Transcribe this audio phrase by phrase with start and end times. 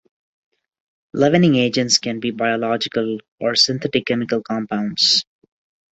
[1.13, 5.25] Leavening agents can be biological or synthetic chemical compounds.